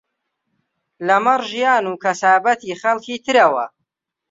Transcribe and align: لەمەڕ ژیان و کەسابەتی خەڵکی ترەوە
لەمەڕ 1.07 1.41
ژیان 1.51 1.83
و 1.87 1.99
کەسابەتی 2.03 2.77
خەڵکی 2.81 3.23
ترەوە 3.25 3.65